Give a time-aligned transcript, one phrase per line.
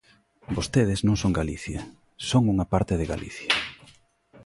[0.55, 1.79] Vostedes non son Galicia,
[2.29, 3.51] son unha parte de Galicia.